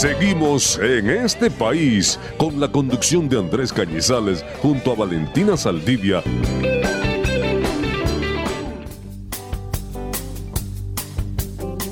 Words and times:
Seguimos 0.00 0.78
en 0.78 1.10
este 1.10 1.50
país 1.50 2.18
con 2.38 2.58
la 2.58 2.72
conducción 2.72 3.28
de 3.28 3.38
Andrés 3.38 3.70
Cañizales 3.70 4.42
junto 4.62 4.92
a 4.92 4.94
Valentina 4.94 5.58
Saldivia. 5.58 6.22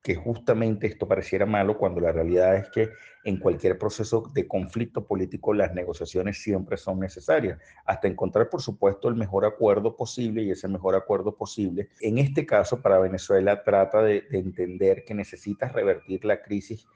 que 0.03 0.17
justamente 0.17 0.89
esto 0.89 1.07
pareciera 1.07 1.47
malo 1.47 1.79
cuando 1.79 2.01
la 2.01 2.11
realidad 2.11 2.57
es 2.57 2.69
que 2.71 2.91
en 3.25 3.37
cualquier 3.37 3.79
proceso 3.79 4.29
de 4.35 4.49
conflicto 4.49 5.07
político 5.07 5.55
las 5.55 5.73
negociaciones 5.75 6.43
siempre 6.43 6.77
son 6.77 6.99
necesarias, 6.99 7.59
hasta 7.87 8.09
encontrar, 8.09 8.49
por 8.51 8.61
supuesto, 8.61 9.09
el 9.09 9.15
mejor 9.15 9.45
acuerdo 9.45 9.97
posible 9.97 10.43
y 10.43 10.51
ese 10.51 10.67
mejor 10.67 10.97
acuerdo 10.97 11.37
posible, 11.37 11.91
en 12.01 12.19
este 12.19 12.45
caso 12.45 12.83
para 12.83 12.99
Venezuela, 12.99 13.63
trata 13.63 14.03
de, 14.03 14.25
entender 14.33 15.05
que 15.05 15.15
necesita 15.15 15.69
revertir 15.69 16.25
la 16.25 16.43
crisis 16.43 16.87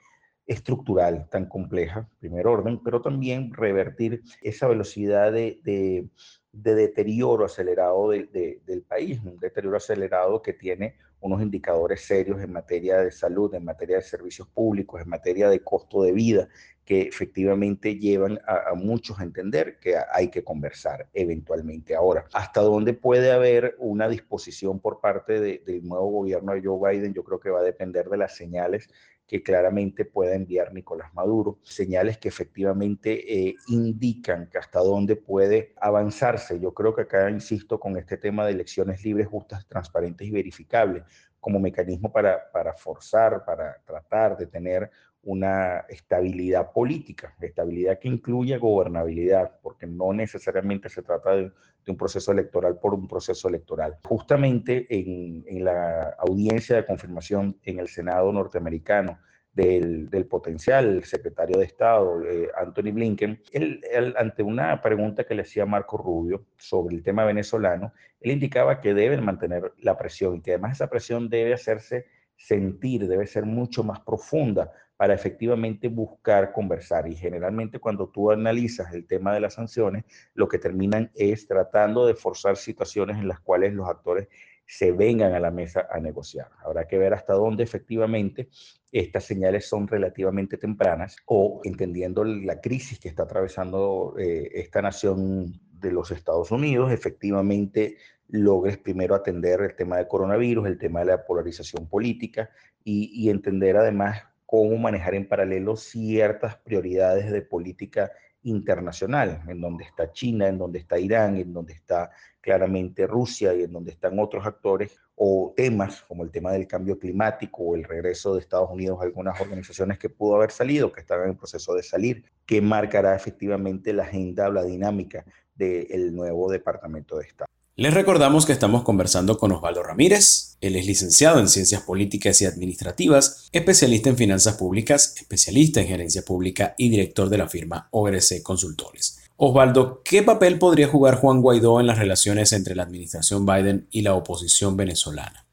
estructural 0.47 1.27
tan 1.29 1.45
compleja, 1.45 2.09
primer 2.19 2.47
orden, 2.47 2.81
pero 2.81 3.01
también 3.01 3.53
revertir 3.53 4.23
esa 4.41 4.67
velocidad 4.67 5.31
de, 5.31 5.59
de, 5.63 6.07
deterioro 6.51 7.45
acelerado 7.45 8.09
del 8.09 8.85
país, 8.87 9.19
un 9.23 9.37
deterioro 9.39 9.77
acelerado 9.77 10.41
que 10.41 10.53
tiene 10.53 10.95
unos 11.19 11.41
indicadores 11.41 12.01
serios 12.01 12.41
en 12.41 12.53
materia 12.53 12.99
de 12.99 13.11
salud, 13.11 13.53
en 13.53 13.65
materia 13.65 13.97
de 13.97 14.03
servicios 14.03 14.47
públicos, 14.47 15.01
en 15.01 15.09
materia 15.09 15.49
de 15.49 15.59
costo 15.59 16.03
de 16.03 16.13
vida, 16.13 16.47
que 16.87 17.01
efectivamente 17.01 17.99
llevan 17.99 18.39
a, 18.47 18.73
muchos 18.73 19.19
a 19.19 19.23
entender 19.23 19.77
que 19.77 19.97
hay 20.09 20.29
que 20.29 20.45
conversar 20.45 21.09
eventualmente. 21.13 21.93
Ahora, 21.93 22.23
¿hasta 22.31 22.61
dónde 22.61 22.93
puede 22.93 23.33
haber 23.33 23.75
una 23.77 24.07
disposición 24.07 24.79
por 24.79 25.01
parte 25.01 25.41
del 25.41 25.85
nuevo 25.85 26.09
gobierno 26.09 26.53
de 26.53 26.63
Joe 26.63 26.89
Biden? 26.89 27.13
Yo 27.13 27.25
creo 27.25 27.41
que 27.41 27.49
va 27.49 27.59
a 27.59 27.63
depender 27.63 28.07
de 28.07 28.15
las 28.15 28.37
señales 28.37 28.89
que 29.27 29.43
claramente 29.43 30.05
pueda 30.05 30.33
enviar 30.33 30.73
Nicolás 30.73 31.13
Maduro, 31.13 31.59
señales 31.61 32.19
que 32.19 32.29
efectivamente 32.29 33.49
eh, 33.49 33.55
indican 33.67 34.49
que 34.49 34.57
hasta 34.57 34.79
dónde 34.79 35.17
puede 35.17 35.73
avanzarse. 35.81 36.57
Yo 36.57 36.73
creo 36.73 36.95
que 36.95 37.01
acá 37.01 37.29
insisto 37.29 37.81
con 37.81 37.97
este 37.97 38.15
tema 38.15 38.45
de 38.45 38.53
elecciones 38.53 39.03
libres, 39.03 39.27
justas, 39.27 39.67
transparentes 39.67 40.25
y 40.25 40.31
verificables 40.31 41.03
como 41.41 41.59
mecanismo 41.59 42.13
para, 42.13 42.49
para 42.49 42.73
forzar, 42.73 43.43
para 43.43 43.75
tratar 43.85 44.37
de 44.37 44.47
tener 44.47 44.89
una 45.27 45.79
estabilidad 45.89 46.71
política, 46.71 47.35
estabilidad 47.41 47.99
que 47.99 48.07
incluye 48.07 48.57
gobernabilidad, 48.57 49.59
porque 49.61 49.85
no 49.85 50.13
necesariamente 50.13 50.87
se 50.87 51.01
trata 51.01 51.35
de, 51.35 51.51
un 51.85 51.95
proceso 51.95 52.33
electoral 52.33 52.79
por 52.79 52.93
un 52.93 53.07
proceso 53.07 53.47
electoral. 53.47 53.97
Justamente 54.03 54.87
en, 54.89 55.63
la 55.63 56.15
audiencia 56.19 56.75
de 56.75 56.85
confirmación 56.85 57.57
en 57.63 57.79
el 57.79 57.87
Senado 57.87 58.31
norteamericano 58.33 59.19
del, 59.53 60.09
potencial 60.29 61.03
secretario 61.05 61.57
de 61.57 61.63
Estado, 61.63 62.21
eh, 62.25 62.49
Anthony 62.57 62.91
Blinken, 62.91 63.41
él, 63.53 63.81
ante 64.17 64.43
una 64.43 64.81
pregunta 64.81 65.23
que 65.23 65.35
le 65.35 65.43
hacía 65.43 65.65
Marco 65.65 65.97
Rubio 65.97 66.45
sobre 66.57 66.95
el 66.95 67.03
tema 67.03 67.23
venezolano, 67.23 67.93
él 68.19 68.31
indicaba 68.31 68.81
que 68.81 68.93
deben 68.93 69.23
mantener 69.23 69.71
la 69.79 69.97
presión 69.97 70.35
y 70.35 70.41
que 70.41 70.51
además 70.51 70.73
esa 70.73 70.89
presión 70.89 71.29
debe 71.29 71.53
hacerse 71.53 72.05
sentir, 72.35 73.07
debe 73.07 73.27
ser 73.27 73.45
mucho 73.45 73.83
más 73.83 74.01
profunda 74.01 74.73
para 74.97 75.13
efectivamente 75.13 75.87
buscar 75.87 76.51
conversar. 76.51 77.07
Y 77.07 77.15
generalmente 77.15 77.79
cuando 77.79 78.09
tú 78.09 78.31
analizas 78.31 78.93
el 78.93 79.05
tema 79.05 79.33
de 79.33 79.39
las 79.39 79.53
sanciones, 79.53 80.03
lo 80.33 80.47
que 80.47 80.57
terminan 80.57 81.11
es 81.15 81.47
tratando 81.47 82.05
de 82.05 82.15
forzar 82.15 82.57
situaciones 82.57 83.17
en 83.17 83.27
las 83.27 83.39
cuales 83.39 83.73
los 83.73 83.87
actores 83.87 84.27
se 84.65 84.91
vengan 84.91 85.33
a 85.33 85.39
la 85.39 85.51
mesa 85.51 85.87
a 85.89 85.99
negociar. 85.99 86.49
Habrá 86.65 86.87
que 86.87 86.97
ver 86.97 87.13
hasta 87.13 87.33
dónde 87.33 87.63
efectivamente 87.63 88.49
estas 88.91 89.23
señales 89.23 89.67
son 89.67 89.87
relativamente 89.87 90.57
tempranas 90.57 91.15
o 91.25 91.61
entendiendo 91.63 92.23
la 92.25 92.59
crisis 92.59 92.99
que 92.99 93.07
está 93.07 93.23
atravesando 93.23 94.15
eh, 94.17 94.49
esta 94.55 94.81
nación 94.81 95.61
de 95.71 95.91
los 95.91 96.11
Estados 96.11 96.51
Unidos, 96.51 96.91
efectivamente 96.91 97.97
logres 98.29 98.77
primero 98.77 99.15
atender 99.15 99.61
el 99.61 99.75
tema 99.75 99.97
del 99.97 100.07
coronavirus, 100.07 100.67
el 100.67 100.77
tema 100.77 100.99
de 100.99 101.05
la 101.05 101.25
polarización 101.25 101.87
política 101.87 102.49
y, 102.83 103.09
y 103.13 103.29
entender 103.29 103.77
además 103.77 104.23
cómo 104.47 104.77
manejar 104.77 105.13
en 105.13 105.27
paralelo 105.27 105.75
ciertas 105.75 106.55
prioridades 106.55 107.29
de 107.29 107.43
política 107.43 108.11
internacional, 108.43 109.43
en 109.47 109.59
donde 109.59 109.83
está 109.83 110.11
China, 110.11 110.47
en 110.47 110.57
donde 110.57 110.79
está 110.79 110.97
Irán, 110.97 111.35
en 111.37 111.53
donde 111.53 111.73
está 111.73 112.11
claramente 112.39 113.05
Rusia 113.05 113.53
y 113.53 113.63
en 113.63 113.73
donde 113.73 113.91
están 113.91 114.17
otros 114.17 114.45
actores, 114.45 114.97
o 115.19 115.53
temas 115.57 116.03
como 116.03 116.23
el 116.23 116.31
tema 116.31 116.51
del 116.51 116.67
cambio 116.67 116.97
climático 116.97 117.63
o 117.63 117.75
el 117.75 117.83
regreso 117.83 118.35
de 118.35 118.41
Estados 118.41 118.69
Unidos 118.69 118.99
a 119.01 119.03
algunas 119.03 119.41
organizaciones 119.41 119.97
que 119.97 120.09
pudo 120.09 120.35
haber 120.35 120.51
salido, 120.51 120.91
que 120.91 121.01
están 121.01 121.27
en 121.27 121.35
proceso 121.35 121.73
de 121.73 121.83
salir, 121.83 122.23
que 122.45 122.61
marcará 122.61 123.15
efectivamente 123.15 123.91
la 123.93 124.03
agenda 124.03 124.47
o 124.47 124.51
la 124.51 124.63
dinámica 124.63 125.25
del 125.55 126.15
nuevo 126.15 126.49
Departamento 126.49 127.17
de 127.17 127.25
Estado. 127.25 127.47
Les 127.79 127.93
recordamos 127.93 128.47
que 128.47 128.53
estamos 128.53 128.81
conversando 128.81 129.37
con 129.37 129.51
Osvaldo 129.51 129.83
Ramírez. 129.83 130.57
Él 130.61 130.75
es 130.77 130.87
licenciado 130.87 131.39
en 131.39 131.47
Ciencias 131.47 131.83
Políticas 131.83 132.41
y 132.41 132.47
Administrativas, 132.47 133.49
especialista 133.51 134.09
en 134.09 134.17
finanzas 134.17 134.57
públicas, 134.57 135.13
especialista 135.15 135.79
en 135.79 135.87
gerencia 135.87 136.23
pública 136.23 136.73
y 136.75 136.89
director 136.89 137.29
de 137.29 137.37
la 137.37 137.47
firma 137.47 137.87
ORC 137.91 138.41
Consultores. 138.41 139.19
Osvaldo, 139.35 140.01
¿qué 140.03 140.23
papel 140.23 140.57
podría 140.57 140.87
jugar 140.87 141.17
Juan 141.19 141.39
Guaidó 141.39 141.79
en 141.79 141.85
las 141.85 141.99
relaciones 141.99 142.51
entre 142.51 142.73
la 142.73 142.81
administración 142.81 143.45
Biden 143.45 143.87
y 143.91 144.01
la 144.01 144.15
oposición 144.15 144.75
venezolana? 144.75 145.45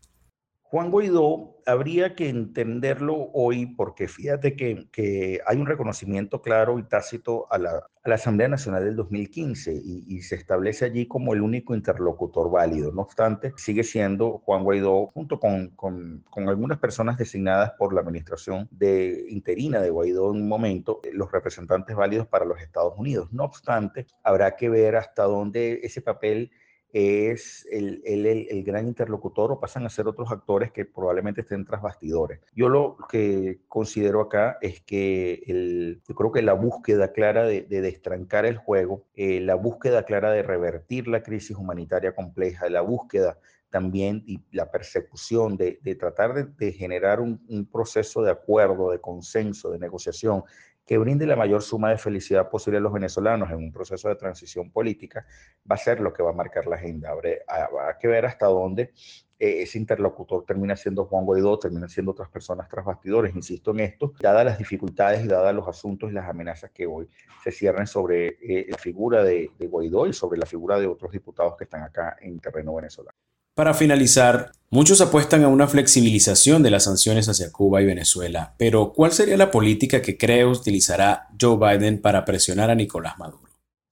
Juan 0.63 0.91
Guaidó 0.91 1.54
habría 1.67 2.15
que 2.15 2.29
entenderlo 2.29 3.31
hoy 3.33 3.67
porque 3.67 4.09
fíjate 4.09 4.57
que, 4.57 5.41
hay 5.47 5.57
un 5.57 5.67
reconocimiento 5.67 6.43
claro 6.43 6.79
y 6.79 6.85
tácito 6.85 7.47
a 7.51 7.59
la, 7.59 7.91
Asamblea 8.05 8.49
Nacional 8.49 8.85
del 8.85 8.97
2015 8.97 9.73
y, 9.73 10.21
se 10.23 10.35
establece 10.35 10.85
allí 10.85 11.07
como 11.07 11.33
el 11.33 11.41
único 11.41 11.75
interlocutor 11.75 12.51
válido. 12.51 12.93
No 12.93 13.01
obstante, 13.01 13.55
sigue 13.57 13.83
siendo 13.83 14.43
Juan 14.45 14.63
Guaidó 14.63 15.07
junto 15.07 15.41
con, 15.41 15.71
con, 15.71 16.23
algunas 16.37 16.79
personas 16.79 17.17
designadas 17.17 17.73
por 17.79 17.95
la 17.95 18.03
administración 18.03 18.69
de, 18.71 19.25
interina 19.31 19.81
de 19.81 19.89
Guaidó 19.89 20.31
en 20.33 20.43
un 20.43 20.49
momento, 20.49 21.01
los 21.15 21.33
representantes 21.33 21.97
válidos 21.97 22.27
para 22.27 22.45
los 22.45 22.61
Estados 22.61 22.93
Unidos. 22.99 23.33
No 23.33 23.45
obstante, 23.45 24.07
habrá 24.23 24.55
que 24.55 24.69
ver 24.69 24.97
hasta 24.97 25.23
dónde 25.23 25.81
ese 25.83 26.03
papel 26.03 26.51
es 26.95 27.67
el, 27.73 28.03
el, 28.05 28.25
el, 28.25 28.63
gran 28.63 28.87
interlocutor 28.87 29.51
o 29.51 29.59
pasan 29.59 29.85
a 29.85 29.91
ser 29.91 30.07
otros 30.07 30.31
actores 30.31 30.71
que 30.71 30.85
probablemente 30.85 31.41
estén 31.41 31.65
tras 31.65 31.83
bastidores. 31.83 32.39
Yo 32.55 32.69
lo 32.69 32.97
que 33.09 33.59
considero 33.67 34.21
acá 34.21 34.59
es 34.61 34.81
que 34.81 35.43
el, 35.49 36.01
yo 36.09 36.15
creo 36.15 36.31
que 36.31 36.43
la 36.43 36.53
búsqueda 36.53 37.11
clara 37.13 37.47
de, 37.47 37.63
de 37.63 37.81
destrancar 37.81 38.47
el 38.47 38.59
juego, 38.59 39.03
eh, 39.17 39.41
la 39.41 39.57
búsqueda 39.57 40.05
clara 40.05 40.31
de 40.31 40.45
revertir 40.45 41.09
la 41.09 41.25
crisis 41.25 41.57
humanitaria 41.57 42.15
compleja, 42.15 42.69
la 42.69 42.83
búsqueda 42.83 43.39
también 43.71 44.23
y 44.25 44.41
la 44.53 44.71
persecución 44.71 45.57
de, 45.57 45.81
de 45.83 45.97
tratar 45.97 46.33
de, 46.33 46.45
de 46.45 46.71
generar 46.71 47.21
un, 47.21 47.45
un, 47.49 47.67
proceso 47.67 48.23
de 48.23 48.31
acuerdo, 48.31 48.93
de 48.93 49.01
consenso, 49.01 49.73
de 49.73 49.81
negociación 49.81 50.45
que 50.85 50.99
brinde 50.99 51.27
la 51.27 51.37
mayor 51.37 51.63
suma 51.63 51.91
de 51.91 51.99
felicidad 51.99 52.51
posible 52.51 52.79
a 52.79 52.81
los 52.81 52.93
venezolanos 52.93 53.51
en 53.51 53.57
un 53.57 53.73
proceso 53.73 54.09
de 54.09 54.17
transición 54.17 54.71
política, 54.71 55.27
va 55.71 55.77
a 55.77 55.79
ser 55.79 56.01
lo 56.01 56.13
que 56.13 56.23
va 56.23 56.31
a 56.31 56.35
marcar 56.35 56.67
la 56.67 56.77
agenda. 56.77 57.11
Habrá 57.11 57.99
que 57.99 58.09
ver 58.09 58.27
hasta 58.27 58.47
dónde 58.47 58.93
eh, 59.39 59.63
ese 59.63 59.79
interlocutor 59.79 60.45
termina 60.45 60.77
siendo 60.77 61.07
Juan 61.07 61.25
Guaidó, 61.25 61.59
termina 61.59 61.89
siendo 61.89 62.13
otras 62.13 62.29
personas 62.29 62.69
tras 62.69 62.85
bastidores. 62.85 63.35
Insisto 63.35 63.71
en 63.71 63.81
esto, 63.81 64.13
dadas 64.21 64.45
las 64.45 64.59
dificultades 64.59 65.25
y 65.25 65.29
dadas 65.29 65.55
los 65.55 65.67
asuntos 65.67 66.11
y 66.11 66.15
las 66.15 66.29
amenazas 66.29 66.71
que 66.71 66.87
hoy 66.87 67.09
se 67.43 67.51
cierran 67.51 67.87
sobre 67.87 68.39
eh, 68.43 68.67
la 68.69 68.79
figura 68.79 69.25
de, 69.25 69.51
de 69.59 69.67
Guaidó 69.67 70.07
y 70.07 70.13
sobre 70.13 70.39
la 70.39 70.47
figura 70.47 70.79
de 70.79 70.87
otros 70.87 71.13
diputados 71.13 71.57
que 71.57 71.65
están 71.65 71.83
acá 71.83 72.17
en 72.21 72.39
terreno 72.41 72.75
venezolano. 72.75 73.19
Para 73.57 73.73
finalizar, 73.73 74.51
muchos 74.71 75.01
apuestan 75.01 75.45
a 75.45 75.49
una 75.49 75.69
flexibilización 75.69 76.65
de 76.65 76.73
las 76.73 76.85
sanciones 76.85 77.29
hacia 77.29 77.53
Cuba 77.53 77.81
y 77.81 77.87
Venezuela, 77.87 78.57
pero 78.59 78.93
¿cuál 78.93 79.13
sería 79.13 79.37
la 79.37 79.53
política 79.53 80.03
que 80.03 80.19
cree 80.19 80.45
utilizará 80.45 81.29
Joe 81.41 81.57
Biden 81.57 82.03
para 82.03 82.25
presionar 82.25 82.71
a 82.71 82.75
Nicolás 82.75 83.17
Maduro? 83.17 83.45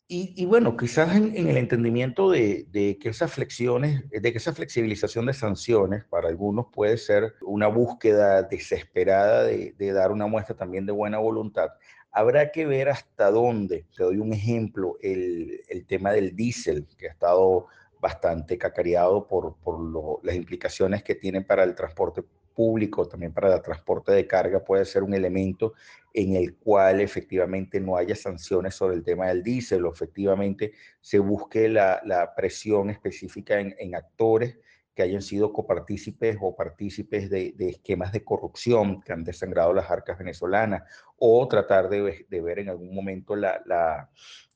Y, 0.09 0.45
bueno, 0.45 0.77
quizás 0.77 1.15
en, 1.17 1.35
el 1.35 1.57
entendimiento 1.57 2.29
de, 2.29 2.67
que 3.01 3.09
esas 3.09 3.33
flexiones, 3.33 4.03
de 4.11 4.33
que 4.33 4.37
esa 4.37 4.53
flexibilización 4.53 5.25
de 5.27 5.33
sanciones 5.33 6.05
para 6.05 6.29
algunos 6.29 6.67
puede 6.71 6.99
ser 6.99 7.33
una 7.41 7.69
búsqueda 7.69 8.43
desesperada 8.43 9.45
de, 9.45 9.93
dar 9.93 10.11
una 10.11 10.27
muestra 10.27 10.57
también 10.57 10.85
de 10.85 10.93
buena 10.93 11.19
voluntad, 11.19 11.71
habrá 12.11 12.51
que 12.51 12.67
ver 12.67 12.91
hasta 12.91 13.31
dónde. 13.31 13.87
Te 13.97 14.03
doy 14.03 14.19
un 14.19 14.35
ejemplo, 14.35 14.99
el, 15.01 15.63
el 15.69 15.87
tema 15.87 16.13
del 16.13 16.37
diésel, 16.37 16.87
que 16.99 17.07
ha 17.07 17.13
estado 17.13 17.69
bastante 18.03 18.59
cacareado 18.59 19.29
por, 19.29 19.55
por 19.63 20.25
las 20.25 20.35
implicaciones 20.35 21.05
que 21.05 21.15
tiene 21.15 21.41
para 21.41 21.63
el 21.63 21.77
transporte 21.77 22.25
público, 22.53 23.07
también 23.07 23.33
para 23.33 23.55
el 23.55 23.63
transporte 23.63 24.11
de 24.11 24.27
carga, 24.27 24.65
puede 24.65 24.85
ser 24.85 25.05
un 25.05 25.15
elemento 25.15 25.75
en 26.13 26.35
el 26.35 26.57
cual 26.57 27.01
efectivamente 27.01 27.81
no 27.81 27.97
haya 27.97 28.17
sanciones 28.17 28.75
sobre 28.75 28.97
el 28.97 29.05
tema 29.05 29.29
del 29.29 29.45
diésel 29.45 29.87
o 29.87 29.93
efectivamente 29.93 30.73
se 31.01 31.21
busque 31.21 31.69
la, 31.69 32.03
la 32.05 32.35
presión 32.35 32.91
específica 32.91 33.61
en, 33.61 33.75
en, 33.79 33.95
actores 33.95 34.59
que 34.97 35.05
hayan 35.05 35.23
sido 35.23 35.53
copartícipes 35.53 36.37
o 36.41 36.57
partícipes 36.57 37.31
de, 37.31 37.53
de, 37.57 37.71
esquemas 37.71 38.13
de 38.13 38.25
corrupción 38.25 39.01
que 39.01 39.13
han 39.13 39.23
desangrado 39.23 39.73
las 39.73 39.89
arcas 39.89 40.19
venezolanas 40.19 40.83
o 41.17 41.47
tratar 41.47 41.89
de, 41.89 42.27
de 42.29 42.41
ver 42.43 42.59
en 42.59 42.69
algún 42.69 42.93
momento 42.93 43.37
la, 43.37 43.63
la, 43.65 44.11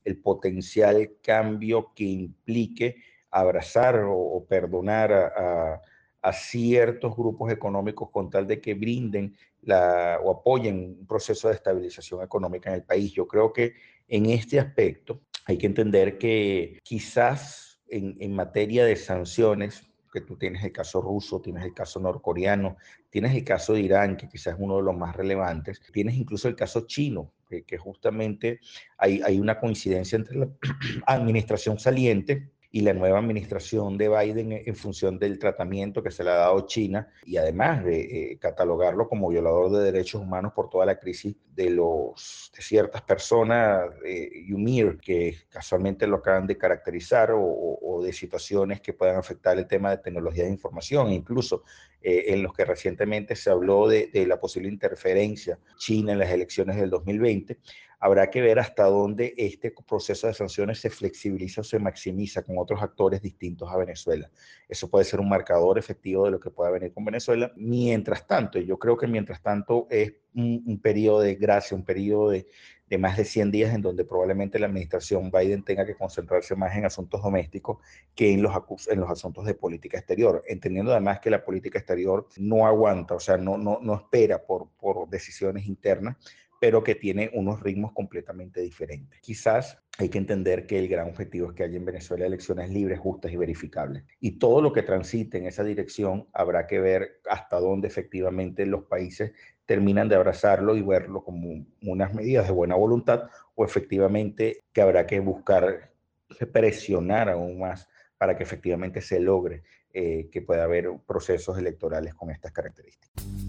el 0.05 0.19
potencial 0.19 1.13
cambio 1.23 1.93
que 1.95 2.05
implique 2.05 2.97
abrazar 3.37 4.03
o, 4.09 4.45
perdonar 4.49 5.13
a, 5.13 5.83
ciertos 6.33 7.15
grupos 7.17 7.53
económicos 7.53 8.11
con 8.11 8.29
tal 8.29 8.49
de 8.49 8.61
que 8.61 8.75
brinden 8.75 9.37
la, 9.63 10.19
o 10.21 10.33
apoyen 10.33 10.97
un 10.99 11.07
proceso 11.07 11.47
de 11.47 11.55
estabilización 11.55 12.21
económica 12.21 12.69
en 12.69 12.75
el 12.75 12.83
país. 12.83 13.13
Yo 13.13 13.29
creo 13.29 13.53
que 13.53 13.75
en 14.09 14.27
este 14.27 14.59
aspecto 14.59 15.21
hay 15.45 15.57
que 15.57 15.67
entender 15.67 16.19
que 16.19 16.81
quizás 16.83 17.81
en, 17.87 18.17
en 18.19 18.35
materia 18.35 18.85
de 18.85 18.97
sanciones, 18.97 19.85
que 20.13 20.21
tú 20.21 20.37
tienes 20.37 20.65
el 20.65 20.73
caso 20.73 21.01
ruso, 21.01 21.41
tienes 21.41 21.65
el 21.65 21.73
caso 21.73 22.01
norcoreano, 22.01 22.77
tienes 23.09 23.33
el 23.33 23.45
caso 23.45 23.75
de 23.75 23.83
Irán, 23.83 24.17
que 24.17 24.29
quizás 24.29 24.55
es 24.55 24.61
uno 24.61 24.79
de 24.79 24.83
los 24.83 24.97
más 24.97 25.15
relevantes, 25.15 25.81
tienes 25.93 26.17
incluso 26.17 26.49
el 26.49 26.57
caso 26.57 26.89
chino, 26.89 27.35
que, 27.49 27.63
que 27.63 27.79
justamente 27.79 28.59
hay, 28.99 29.23
hay 29.25 29.39
una 29.39 29.61
coincidencia 29.61 30.17
entre 30.17 30.39
la 30.39 30.49
administración 31.07 31.79
saliente 31.79 32.51
y 32.77 32.83
la 32.83 32.93
nueva 32.93 33.21
administración 33.21 33.97
de 33.97 34.11
Biden 34.11 34.53
en 34.53 34.77
función 34.77 35.19
del 35.19 35.39
tratamiento 35.39 36.03
que 36.03 36.11
se 36.11 36.23
le 36.23 36.29
ha 36.29 36.35
dado 36.35 36.67
China 36.67 37.09
y 37.25 37.39
además 37.39 37.83
de 37.83 38.01
eh, 38.33 38.39
catalogarlo 38.39 39.09
como 39.09 39.31
violador 39.31 39.73
de 39.73 39.91
derechos 39.91 40.21
humanos 40.21 40.53
por 40.55 40.69
toda 40.69 40.85
la 40.85 40.99
crisis 40.99 41.35
de, 41.55 41.71
los, 41.71 42.53
de 42.55 42.61
ciertas 42.63 43.01
personas, 43.01 43.89
eh, 44.05 44.45
que 45.01 45.39
casualmente 45.49 46.07
lo 46.07 46.17
acaban 46.17 46.47
de 46.47 46.59
caracterizar, 46.59 47.31
o, 47.35 48.03
de 48.05 48.13
situaciones 48.13 48.83
que 48.83 48.93
puedan 48.93 49.17
afectar 49.17 49.57
el 49.57 49.67
tema 49.67 49.91
de 49.91 49.97
tecnología 49.97 50.45
de 50.45 50.51
información, 50.51 51.11
incluso 51.11 51.63
eh, 52.03 52.25
en 52.29 52.43
los 52.43 52.53
que 52.53 52.67
recientemente 52.67 53.35
se 53.35 53.49
habló 53.49 53.89
de, 53.89 54.09
de 54.13 54.27
la 54.27 54.39
posible 54.39 54.69
interferencia 54.69 55.59
china 55.79 56.13
en 56.13 56.19
las 56.19 56.31
elecciones 56.31 56.77
del 56.77 56.91
2020 56.91 57.59
habrá 57.99 58.31
que 58.31 58.41
ver 58.41 58.59
hasta 58.59 58.85
dónde 58.85 59.35
este 59.37 59.73
proceso 59.87 60.27
de 60.27 60.35
sanciones 60.35 60.81
se 60.81 60.91
flexibiliza 60.91 61.63
o 61.63 61.65
se 61.65 61.79
maximiza 61.79 62.43
con 62.43 62.59
otros 62.59 62.83
actores 62.83 63.23
distintos 63.23 63.71
a 63.71 63.77
Venezuela. 63.77 64.31
Eso 64.69 64.91
puede 64.91 65.05
ser 65.05 65.21
un 65.21 65.29
marcador 65.29 65.79
efectivo 65.79 66.27
de 66.27 66.33
lo 66.33 66.41
que 66.41 66.51
pueda 66.51 66.71
venir 66.71 66.93
con 66.93 67.05
Venezuela. 67.05 67.53
Mientras 67.57 68.27
tanto, 68.27 68.59
yo 68.59 68.79
creo 68.79 68.97
que 68.97 69.07
mientras 69.07 69.43
tanto 69.43 69.87
es 69.91 70.13
un, 70.35 70.79
periodo 70.83 71.21
de 71.21 71.35
gracia, 71.35 71.77
un 71.77 71.85
periodo 71.85 72.31
de, 72.31 72.47
más 72.99 73.17
de 73.17 73.25
100 73.25 73.51
días 73.51 73.75
en 73.75 73.81
donde 73.81 74.05
probablemente 74.05 74.59
la 74.59 74.67
administración 74.67 75.31
Biden 75.31 75.65
tenga 75.65 75.87
que 75.87 75.95
concentrarse 75.95 76.55
más 76.55 76.77
en 76.77 76.85
asuntos 76.85 77.23
domésticos 77.23 77.79
que 78.15 78.33
en 78.33 78.43
los, 78.43 78.53
en 78.89 79.01
los 79.01 79.11
asuntos 79.11 79.47
de 79.47 79.55
política 79.55 79.97
exterior, 79.97 80.45
entendiendo 80.47 80.93
además 80.93 81.21
que 81.21 81.31
la 81.31 81.43
política 81.43 81.79
exterior 81.79 82.29
no 82.37 82.67
aguanta, 82.67 83.15
o 83.15 83.21
sea, 83.21 83.39
no, 83.39 83.57
no, 83.57 83.79
no 83.81 83.95
espera 83.95 84.45
por, 84.45 84.69
por 84.79 85.09
decisiones 85.09 85.67
internas, 85.67 86.17
pero 86.67 86.83
que 86.83 86.97
tiene 86.97 87.31
unos 87.33 87.63
ritmos 87.63 87.93
completamente 87.93 88.61
diferentes. 88.61 89.21
Quizás 89.21 89.79
hay 89.99 90.09
que 90.09 90.19
entender 90.19 90.67
que 90.67 90.81
el 90.81 90.89
gran 90.89 91.09
objetivo 91.09 91.47
es 91.51 91.55
que 91.55 91.63
haya 91.63 91.77
en 91.77 91.85
Venezuela 91.85 92.27
elecciones 92.27 92.71
libres, 92.71 92.99
justas 92.99 93.31
y 93.31 93.37
verificables. 93.37 94.03
Y 94.19 94.41
todo 94.41 94.61
lo 94.61 94.73
que 94.73 94.83
transite 94.83 95.39
en 95.39 95.47
esa 95.47 95.63
dirección 95.63 96.27
habrá 96.33 96.67
que 96.67 96.81
ver 96.81 97.21
hasta 97.31 97.61
dónde 97.61 97.87
efectivamente 97.87 98.67
los 98.67 98.83
países 98.83 99.31
terminan 99.65 100.09
de 100.09 100.17
abrazarlo 100.17 100.77
y 100.77 100.83
verlo 100.83 101.23
como 101.23 101.65
unas 101.83 102.13
medidas 102.13 102.49
de 102.49 102.53
buena 102.53 102.75
voluntad 102.75 103.31
o 103.55 103.65
efectivamente 103.65 104.65
que 104.73 104.83
habrá 104.83 105.07
que 105.07 105.21
buscar 105.21 105.93
presionar 106.53 107.29
aún 107.29 107.61
más 107.61 107.87
para 108.19 108.37
que 108.37 108.43
efectivamente 108.43 109.01
se 109.01 109.21
logre 109.21 109.63
eh, 109.95 110.29
que 110.33 110.43
pueda 110.43 110.65
haber 110.65 110.91
procesos 111.07 111.57
electorales 111.59 112.13
con 112.13 112.33
estas 112.33 112.51
características. 112.51 113.46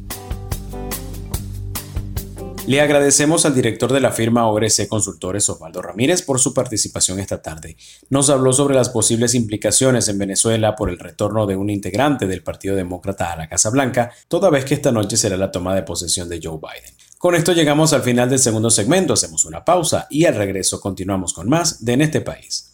Le 2.68 2.82
agradecemos 2.82 3.46
al 3.46 3.56
director 3.56 3.94
de 3.94 4.02
la 4.02 4.12
firma 4.12 4.46
ORC 4.46 4.90
Consultores, 4.90 5.48
Osvaldo 5.48 5.82
Ramírez, 5.82 6.22
por 6.22 6.38
su 6.38 6.54
participación 6.54 7.18
esta 7.18 7.42
tarde. 7.42 7.78
Nos 8.10 8.30
habló 8.30 8.52
sobre 8.52 8.76
las 8.76 8.90
posibles 8.90 9.36
implicaciones 9.36 10.10
en 10.10 10.18
Venezuela 10.18 10.76
por 10.76 10.90
el 10.90 11.00
retorno 11.00 11.48
de 11.48 11.56
un 11.56 11.70
integrante 11.70 12.28
del 12.28 12.44
Partido 12.44 12.76
Demócrata 12.76 13.32
a 13.32 13.38
la 13.38 13.48
Casa 13.48 13.70
Blanca, 13.70 14.12
toda 14.28 14.50
vez 14.50 14.66
que 14.66 14.74
esta 14.74 14.92
noche 14.92 15.16
será 15.16 15.38
la 15.38 15.50
toma 15.50 15.74
de 15.76 15.84
posesión 15.84 16.28
de 16.28 16.42
Joe 16.44 16.58
Biden. 16.58 16.94
Con 17.18 17.36
esto 17.36 17.54
llegamos 17.54 17.94
al 17.94 18.02
final 18.02 18.30
del 18.30 18.40
segundo 18.40 18.70
segmento, 18.70 19.14
hacemos 19.14 19.46
una 19.46 19.64
pausa 19.64 20.06
y 20.10 20.26
al 20.26 20.36
regreso 20.36 20.82
continuamos 20.82 21.32
con 21.32 21.48
más 21.48 21.86
de 21.86 21.94
En 21.94 22.02
este 22.02 22.20
país. 22.20 22.74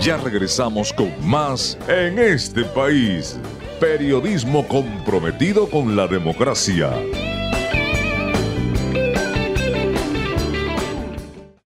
Ya 0.00 0.16
regresamos 0.16 0.92
con 0.92 1.12
más 1.26 1.76
En 1.88 2.20
este 2.20 2.64
país. 2.66 3.36
Periodismo 3.80 4.68
comprometido 4.68 5.66
con 5.70 5.96
la 5.96 6.06
democracia. 6.06 6.92